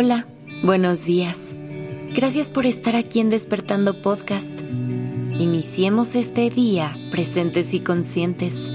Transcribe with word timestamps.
Hola, 0.00 0.28
buenos 0.62 1.06
días. 1.06 1.56
Gracias 2.14 2.52
por 2.52 2.66
estar 2.66 2.94
aquí 2.94 3.18
en 3.18 3.30
Despertando 3.30 4.00
Podcast. 4.00 4.56
Iniciemos 4.60 6.14
este 6.14 6.50
día 6.50 6.96
presentes 7.10 7.74
y 7.74 7.80
conscientes. 7.80 8.70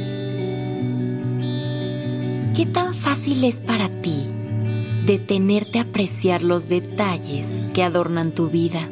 ¿Qué 2.53 2.65
tan 2.69 2.93
fácil 2.93 3.41
es 3.45 3.61
para 3.61 3.87
ti 3.87 4.27
detenerte 5.05 5.79
a 5.79 5.83
apreciar 5.83 6.43
los 6.43 6.67
detalles 6.67 7.63
que 7.73 7.83
adornan 7.83 8.33
tu 8.33 8.49
vida? 8.49 8.89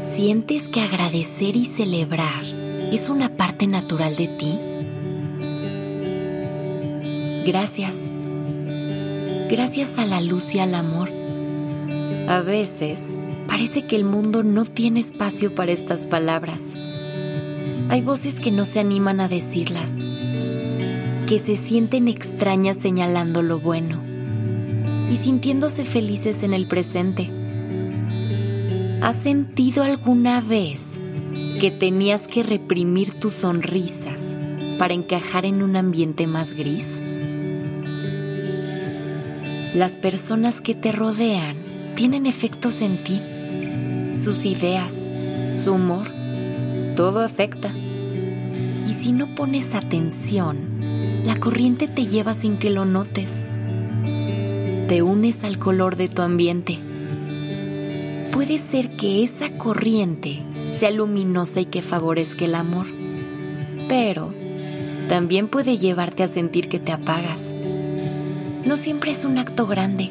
¿Sientes 0.00 0.70
que 0.70 0.80
agradecer 0.80 1.56
y 1.56 1.66
celebrar 1.66 2.42
es 2.90 3.10
una 3.10 3.36
parte 3.36 3.66
natural 3.66 4.16
de 4.16 4.28
ti? 4.28 4.58
Gracias. 7.44 8.10
Gracias 9.48 9.98
a 9.98 10.06
la 10.06 10.22
luz 10.22 10.54
y 10.54 10.58
al 10.58 10.74
amor. 10.74 11.12
A 12.28 12.40
veces 12.40 13.18
parece 13.46 13.86
que 13.86 13.94
el 13.94 14.04
mundo 14.04 14.42
no 14.42 14.64
tiene 14.64 15.00
espacio 15.00 15.54
para 15.54 15.70
estas 15.70 16.06
palabras. 16.06 16.74
Hay 17.90 18.00
voces 18.00 18.40
que 18.40 18.50
no 18.50 18.64
se 18.64 18.80
animan 18.80 19.20
a 19.20 19.28
decirlas, 19.28 20.02
que 21.26 21.38
se 21.44 21.58
sienten 21.58 22.08
extrañas 22.08 22.78
señalando 22.78 23.42
lo 23.42 23.60
bueno 23.60 24.02
y 25.10 25.16
sintiéndose 25.16 25.84
felices 25.84 26.42
en 26.42 26.54
el 26.54 26.66
presente. 26.66 27.30
¿Has 29.02 29.16
sentido 29.16 29.84
alguna 29.84 30.40
vez 30.40 31.02
que 31.60 31.70
tenías 31.70 32.26
que 32.26 32.42
reprimir 32.42 33.12
tus 33.12 33.34
sonrisas 33.34 34.38
para 34.78 34.94
encajar 34.94 35.44
en 35.44 35.62
un 35.62 35.76
ambiente 35.76 36.26
más 36.26 36.54
gris? 36.54 37.02
Las 39.74 39.96
personas 39.96 40.60
que 40.60 40.76
te 40.76 40.92
rodean 40.92 41.94
tienen 41.96 42.26
efectos 42.26 42.80
en 42.80 42.94
ti. 42.94 43.20
Sus 44.16 44.46
ideas, 44.46 45.10
su 45.56 45.72
humor, 45.72 46.12
todo 46.94 47.20
afecta. 47.20 47.74
Y 47.74 48.86
si 48.86 49.10
no 49.10 49.34
pones 49.34 49.74
atención, 49.74 51.24
la 51.24 51.40
corriente 51.40 51.88
te 51.88 52.04
lleva 52.04 52.34
sin 52.34 52.56
que 52.56 52.70
lo 52.70 52.84
notes. 52.84 53.48
Te 54.86 55.02
unes 55.02 55.42
al 55.42 55.58
color 55.58 55.96
de 55.96 56.06
tu 56.06 56.22
ambiente. 56.22 56.78
Puede 58.30 58.58
ser 58.58 58.94
que 58.94 59.24
esa 59.24 59.58
corriente 59.58 60.40
sea 60.68 60.92
luminosa 60.92 61.62
y 61.62 61.64
que 61.64 61.82
favorezca 61.82 62.44
el 62.44 62.54
amor, 62.54 62.86
pero 63.88 64.32
también 65.08 65.48
puede 65.48 65.78
llevarte 65.78 66.22
a 66.22 66.28
sentir 66.28 66.68
que 66.68 66.78
te 66.78 66.92
apagas 66.92 67.52
no 68.64 68.76
siempre 68.76 69.10
es 69.10 69.24
un 69.24 69.38
acto 69.38 69.66
grande. 69.66 70.10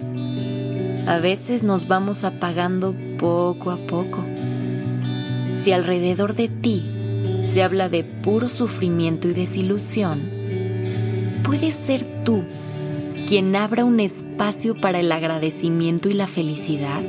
A 1.07 1.17
veces 1.17 1.63
nos 1.63 1.87
vamos 1.87 2.23
apagando 2.23 2.95
poco 3.17 3.71
a 3.71 3.77
poco. 3.87 4.23
Si 5.57 5.71
alrededor 5.71 6.35
de 6.35 6.49
ti 6.49 6.89
se 7.43 7.63
habla 7.63 7.89
de 7.89 8.03
puro 8.03 8.49
sufrimiento 8.49 9.27
y 9.27 9.33
desilusión, 9.33 10.29
puedes 11.43 11.75
ser 11.75 12.23
tú 12.23 12.43
quien 13.27 13.55
abra 13.55 13.85
un 13.85 13.99
espacio 13.99 14.79
para 14.79 14.99
el 14.99 15.11
agradecimiento 15.11 16.09
y 16.09 16.13
la 16.13 16.27
felicidad. 16.27 17.01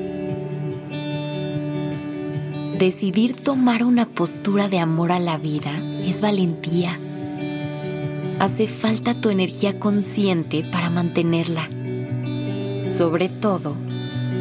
Decidir 2.79 3.37
tomar 3.37 3.85
una 3.85 4.07
postura 4.07 4.69
de 4.69 4.79
amor 4.79 5.13
a 5.13 5.21
la 5.21 5.39
vida 5.39 5.71
es 6.03 6.21
valentía 6.21 6.99
hace 8.39 8.67
falta 8.67 9.15
tu 9.15 9.31
energía 9.31 9.79
consciente 9.79 10.65
para 10.71 10.91
mantenerla. 10.91 11.69
Sobre 12.89 13.29
todo, 13.29 13.77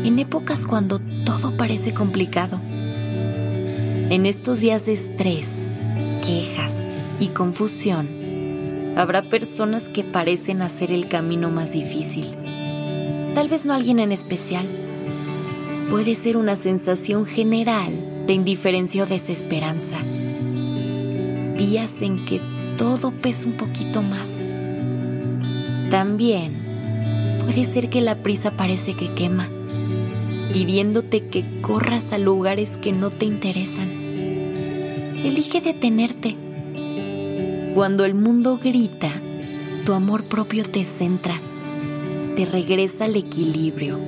en 0.03 0.19
épocas 0.19 0.65
cuando 0.65 0.99
todo 1.25 1.55
parece 1.55 1.93
complicado. 1.93 2.59
En 2.65 4.25
estos 4.25 4.59
días 4.59 4.85
de 4.85 4.93
estrés, 4.93 5.67
quejas 6.21 6.89
y 7.19 7.29
confusión, 7.29 8.93
habrá 8.97 9.29
personas 9.29 9.89
que 9.89 10.03
parecen 10.03 10.61
hacer 10.61 10.91
el 10.91 11.07
camino 11.07 11.49
más 11.49 11.71
difícil. 11.71 12.35
Tal 13.33 13.47
vez 13.49 13.65
no 13.65 13.73
alguien 13.73 13.99
en 13.99 14.11
especial. 14.11 14.67
Puede 15.89 16.15
ser 16.15 16.37
una 16.37 16.55
sensación 16.55 17.25
general 17.25 18.25
de 18.27 18.33
indiferencia 18.33 19.03
o 19.03 19.05
desesperanza. 19.05 19.99
Días 21.57 22.01
en 22.01 22.25
que 22.25 22.52
todo 22.77 23.11
pesa 23.11 23.47
un 23.47 23.57
poquito 23.57 24.01
más. 24.01 24.45
También 25.89 27.39
puede 27.45 27.65
ser 27.65 27.89
que 27.89 28.01
la 28.01 28.23
prisa 28.23 28.57
parece 28.57 28.95
que 28.95 29.13
quema, 29.13 29.49
pidiéndote 30.51 31.27
que 31.27 31.61
corras 31.61 32.13
a 32.13 32.17
lugares 32.17 32.77
que 32.77 32.91
no 32.91 33.11
te 33.11 33.25
interesan. 33.25 33.89
Elige 35.23 35.61
detenerte. 35.61 36.35
Cuando 37.75 38.05
el 38.05 38.15
mundo 38.15 38.57
grita, 38.57 39.21
tu 39.85 39.93
amor 39.93 40.25
propio 40.25 40.63
te 40.63 40.83
centra, 40.83 41.41
te 42.35 42.45
regresa 42.45 43.05
al 43.05 43.15
equilibrio 43.15 43.99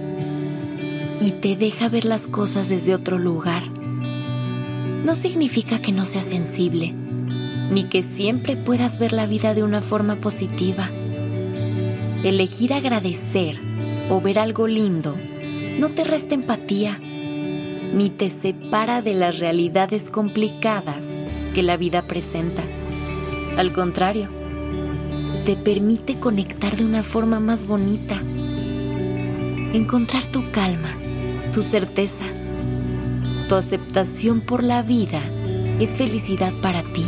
y 1.22 1.32
te 1.32 1.56
deja 1.56 1.90
ver 1.90 2.06
las 2.06 2.28
cosas 2.28 2.70
desde 2.70 2.94
otro 2.94 3.18
lugar. 3.18 3.64
No 5.06 5.16
significa 5.16 5.80
que 5.80 5.92
no 5.92 6.06
seas 6.06 6.26
sensible 6.26 6.96
ni 7.70 7.86
que 7.86 8.04
siempre 8.04 8.56
puedas 8.56 9.00
ver 9.00 9.14
la 9.14 9.28
vida 9.28 9.54
de 9.54 9.64
una 9.64 9.82
forma 9.82 10.18
positiva. 10.18 10.90
Elegir 12.24 12.74
agradecer 12.74 13.60
o 14.10 14.22
ver 14.22 14.40
algo 14.40 14.68
lindo 14.68 15.16
no 15.80 15.92
te 15.92 16.04
resta 16.04 16.36
empatía, 16.36 16.98
ni 17.00 18.10
te 18.10 18.30
separa 18.30 19.02
de 19.02 19.14
las 19.14 19.40
realidades 19.40 20.10
complicadas 20.10 21.20
que 21.54 21.64
la 21.64 21.78
vida 21.78 22.08
presenta. 22.08 22.64
Al 23.58 23.74
contrario, 23.74 24.30
te 25.44 25.56
permite 25.58 26.20
conectar 26.20 26.76
de 26.76 26.86
una 26.86 27.04
forma 27.04 27.40
más 27.40 27.68
bonita, 27.68 28.16
encontrar 29.74 30.26
tu 30.26 30.50
calma, 30.52 30.98
tu 31.52 31.62
certeza, 31.62 32.26
tu 33.48 33.56
aceptación 33.56 34.42
por 34.42 34.64
la 34.64 34.82
vida 34.82 35.22
es 35.80 35.92
felicidad 35.92 36.54
para 36.62 36.82
ti 36.82 37.06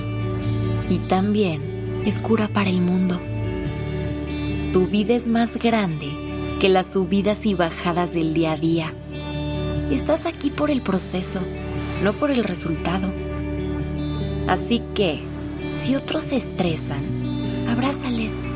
y 0.90 1.00
también 1.00 2.02
es 2.06 2.20
cura 2.20 2.48
para 2.48 2.70
el 2.70 2.82
mundo. 2.82 3.20
Tu 4.72 4.88
vida 4.88 5.14
es 5.14 5.28
más 5.28 5.58
grande 5.58 6.08
que 6.60 6.70
las 6.70 6.94
subidas 6.94 7.46
y 7.46 7.54
bajadas 7.54 8.14
del 8.14 8.34
día 8.34 8.54
a 8.54 8.58
día. 8.58 8.94
Estás 9.92 10.26
aquí 10.26 10.50
por 10.50 10.70
el 10.72 10.82
proceso, 10.82 11.42
no 12.04 12.14
por 12.14 12.32
el 12.32 12.44
resultado. 12.44 13.12
Así 14.48 14.82
que, 14.94 15.22
si 15.74 15.96
otros 15.96 16.24
se 16.24 16.38
estresan, 16.38 17.68
abrázales, 17.68 18.48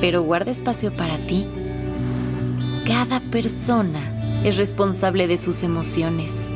pero 0.00 0.22
guarda 0.22 0.50
espacio 0.50 0.96
para 0.96 1.18
ti. 1.26 1.46
Cada 2.86 3.20
persona 3.20 4.42
es 4.44 4.56
responsable 4.56 5.26
de 5.26 5.36
sus 5.36 5.62
emociones. 5.62 6.46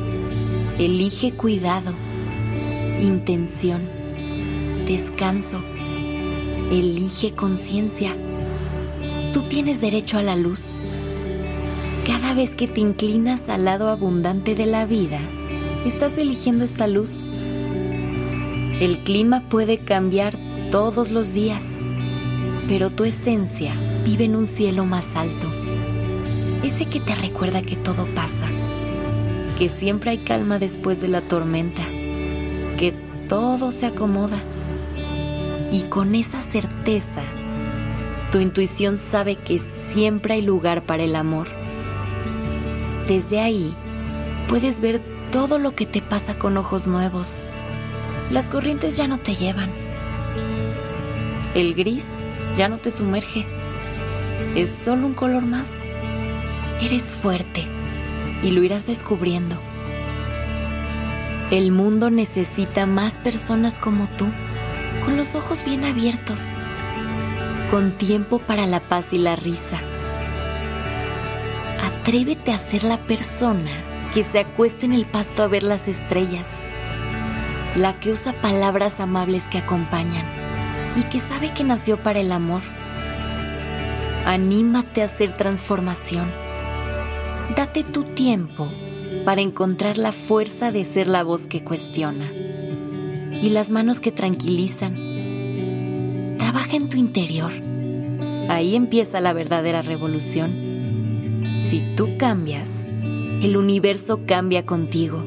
Elige 0.77 1.33
cuidado, 1.33 1.93
intención 2.99 4.00
descanso. 4.91 5.63
Elige 6.69 7.33
conciencia. 7.33 8.13
Tú 9.31 9.43
tienes 9.43 9.79
derecho 9.79 10.17
a 10.17 10.23
la 10.23 10.35
luz. 10.35 10.77
Cada 12.05 12.33
vez 12.33 12.55
que 12.55 12.67
te 12.67 12.81
inclinas 12.81 13.47
al 13.47 13.65
lado 13.65 13.89
abundante 13.89 14.53
de 14.55 14.65
la 14.65 14.85
vida, 14.85 15.19
estás 15.85 16.17
eligiendo 16.17 16.65
esta 16.65 16.87
luz. 16.87 17.23
El 18.81 19.03
clima 19.03 19.47
puede 19.47 19.79
cambiar 19.79 20.37
todos 20.71 21.11
los 21.11 21.33
días, 21.33 21.79
pero 22.67 22.89
tu 22.89 23.05
esencia 23.05 23.75
vive 24.03 24.25
en 24.25 24.35
un 24.35 24.47
cielo 24.47 24.85
más 24.85 25.15
alto. 25.15 25.47
Ese 26.63 26.85
que 26.85 26.99
te 26.99 27.15
recuerda 27.15 27.61
que 27.61 27.75
todo 27.75 28.07
pasa, 28.13 28.45
que 29.57 29.69
siempre 29.69 30.11
hay 30.11 30.17
calma 30.19 30.59
después 30.59 30.99
de 30.99 31.07
la 31.07 31.21
tormenta, 31.21 31.83
que 32.77 32.93
todo 33.27 33.71
se 33.71 33.85
acomoda 33.85 34.41
y 35.71 35.83
con 35.83 36.13
esa 36.15 36.41
certeza, 36.41 37.23
tu 38.31 38.39
intuición 38.39 38.97
sabe 38.97 39.37
que 39.37 39.57
siempre 39.59 40.35
hay 40.35 40.41
lugar 40.41 40.83
para 40.83 41.03
el 41.03 41.15
amor. 41.15 41.47
Desde 43.07 43.39
ahí, 43.39 43.73
puedes 44.49 44.81
ver 44.81 45.01
todo 45.31 45.57
lo 45.57 45.73
que 45.73 45.85
te 45.85 46.01
pasa 46.01 46.37
con 46.37 46.57
ojos 46.57 46.87
nuevos. 46.87 47.43
Las 48.29 48.49
corrientes 48.49 48.97
ya 48.97 49.07
no 49.07 49.17
te 49.17 49.35
llevan. 49.35 49.71
El 51.55 51.73
gris 51.73 52.21
ya 52.55 52.67
no 52.67 52.77
te 52.77 52.91
sumerge. 52.91 53.45
Es 54.55 54.69
solo 54.69 55.07
un 55.07 55.13
color 55.13 55.43
más. 55.43 55.85
Eres 56.81 57.03
fuerte 57.03 57.65
y 58.43 58.51
lo 58.51 58.63
irás 58.63 58.87
descubriendo. 58.87 59.57
El 61.49 61.71
mundo 61.71 62.09
necesita 62.09 62.85
más 62.85 63.15
personas 63.19 63.79
como 63.79 64.07
tú 64.07 64.27
con 65.05 65.17
los 65.17 65.35
ojos 65.35 65.63
bien 65.63 65.83
abiertos, 65.83 66.41
con 67.71 67.97
tiempo 67.97 68.39
para 68.39 68.65
la 68.65 68.79
paz 68.79 69.13
y 69.13 69.17
la 69.17 69.35
risa. 69.35 69.79
Atrévete 71.83 72.51
a 72.51 72.57
ser 72.57 72.83
la 72.83 73.05
persona 73.05 73.71
que 74.13 74.23
se 74.23 74.39
acuesta 74.39 74.85
en 74.85 74.93
el 74.93 75.05
pasto 75.05 75.43
a 75.43 75.47
ver 75.47 75.63
las 75.63 75.87
estrellas, 75.87 76.47
la 77.75 77.99
que 77.99 78.11
usa 78.11 78.41
palabras 78.41 78.99
amables 78.99 79.47
que 79.47 79.57
acompañan 79.57 80.27
y 80.95 81.03
que 81.03 81.19
sabe 81.19 81.53
que 81.53 81.63
nació 81.63 82.01
para 82.03 82.19
el 82.19 82.31
amor. 82.31 82.61
Anímate 84.25 85.01
a 85.01 85.05
hacer 85.05 85.35
transformación. 85.35 86.31
Date 87.55 87.83
tu 87.83 88.03
tiempo 88.03 88.71
para 89.25 89.41
encontrar 89.41 89.97
la 89.97 90.11
fuerza 90.11 90.71
de 90.71 90.85
ser 90.85 91.07
la 91.07 91.23
voz 91.23 91.47
que 91.47 91.63
cuestiona 91.63 92.31
y 93.41 93.49
las 93.49 93.69
manos 93.69 93.99
que 93.99 94.11
tranquilizan. 94.11 96.35
Trabaja 96.37 96.75
en 96.75 96.89
tu 96.89 96.97
interior. 96.97 97.51
Ahí 98.49 98.75
empieza 98.75 99.19
la 99.19 99.33
verdadera 99.33 99.81
revolución. 99.81 101.59
Si 101.61 101.81
tú 101.95 102.17
cambias, 102.17 102.85
el 103.41 103.57
universo 103.57 104.21
cambia 104.25 104.65
contigo. 104.65 105.23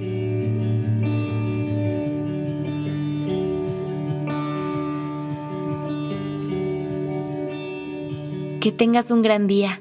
Que 8.61 8.73
tengas 8.73 9.11
un 9.11 9.23
gran 9.23 9.47
día. 9.47 9.81